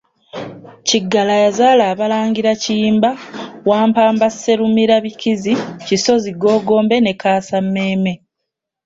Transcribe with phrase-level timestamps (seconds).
[0.87, 3.09] Kiggala yazaala Abalangira Kiyimba,
[3.69, 5.53] Wampamba Sserumirabikizi,
[5.85, 8.13] Kisozi, Googombe ne Kaasammeeme.